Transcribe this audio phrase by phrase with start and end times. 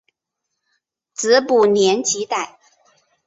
[1.13, 2.57] 子卜怜吉歹。